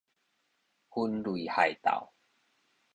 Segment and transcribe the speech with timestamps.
[0.89, 2.09] 分類械鬥